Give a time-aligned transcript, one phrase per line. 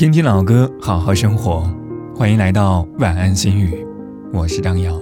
[0.00, 1.70] 听听老歌，好好生活。
[2.16, 3.86] 欢迎来到晚安心语，
[4.32, 4.98] 我是张扬。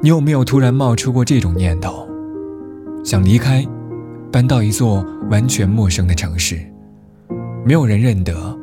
[0.00, 2.06] 你有没有突然冒出过这种念头，
[3.04, 3.66] 想离开，
[4.30, 6.64] 搬到一座完全陌生的城市，
[7.64, 8.56] 没有人认得，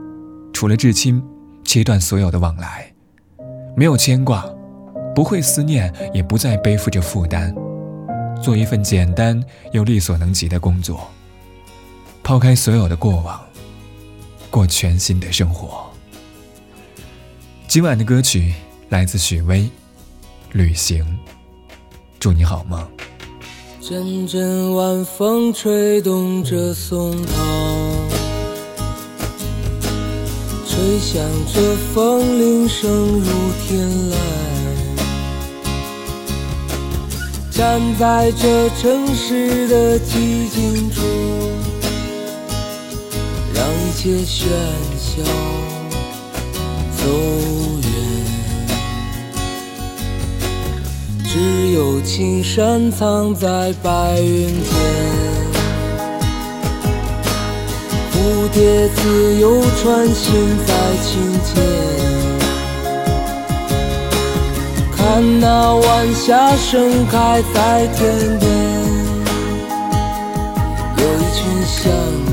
[0.54, 1.22] 除了至亲，
[1.66, 2.90] 切断所有的往来，
[3.76, 4.46] 没有牵挂，
[5.14, 7.54] 不会思念，也不再背负着负担，
[8.42, 9.38] 做一份简单
[9.74, 11.10] 又力所能及的工作，
[12.24, 13.38] 抛开所有的过往。
[14.54, 15.90] 过全新的生活。
[17.68, 18.54] 今晚的歌曲
[18.90, 19.62] 来自许巍，
[20.52, 21.04] 《旅行》，
[22.20, 22.88] 祝你好梦。
[23.82, 27.34] 阵阵晚风吹动着松涛，
[30.68, 31.20] 吹响
[31.52, 33.26] 着风铃声如
[33.66, 34.16] 天籁。
[37.50, 41.02] 站在这城市的寂静处。
[43.94, 44.48] 一切喧
[44.98, 45.22] 嚣
[46.98, 47.04] 走
[47.84, 47.88] 远，
[51.24, 54.74] 只有青山藏在白云间，
[58.12, 61.64] 蝴蝶自由穿行在清间，
[64.98, 68.50] 看那晚霞盛开在天边，
[70.98, 72.33] 有一群向。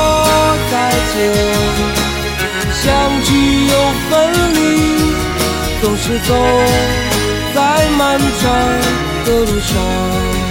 [2.73, 2.89] 相
[3.23, 3.29] 聚
[3.67, 3.73] 又
[4.09, 4.11] 分
[4.53, 4.57] 离，
[5.81, 6.29] 总是走
[7.53, 7.59] 在
[7.97, 8.41] 漫长
[9.25, 10.50] 的路上。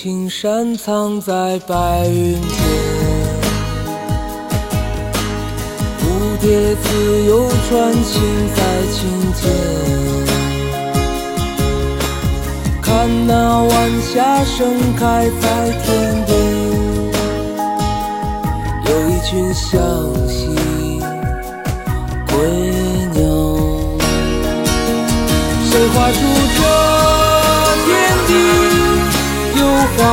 [0.00, 2.50] 青山藏在白云间，
[5.98, 6.02] 蝴
[6.40, 8.22] 蝶自由穿行
[8.54, 9.42] 在青间，
[12.80, 16.32] 看那晚霞盛开在天边，
[18.86, 19.74] 有一群向
[20.28, 20.54] 西
[22.28, 22.38] 归
[23.14, 23.20] 鸟，
[25.64, 26.18] 谁画出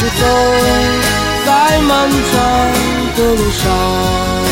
[0.00, 0.26] 直走
[1.44, 2.72] 在漫长
[3.16, 4.49] 的路上。